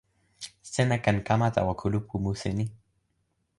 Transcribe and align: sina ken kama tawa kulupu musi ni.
sina 0.71 0.97
ken 1.05 1.17
kama 1.27 1.47
tawa 1.55 1.73
kulupu 1.81 2.15
musi 2.23 2.49
ni. 2.57 2.65